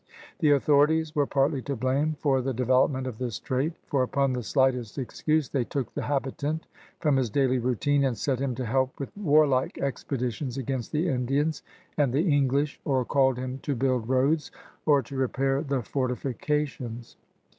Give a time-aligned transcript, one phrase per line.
[0.39, 4.01] The au thorities were partly to blame for the develop ment of this trait, for
[4.01, 6.65] upon the slightest excuse they took the habitant
[6.99, 11.61] from his daily routine and set him to help with warlike expeditions against the Indians
[11.97, 14.49] and the English, or called him to build roads
[14.87, 17.15] or to repair the fortifications.